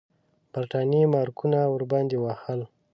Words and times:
برټانیې 0.51 1.03
مارکونه 1.15 1.59
ورباندې 1.73 2.17
وهل. 2.19 2.61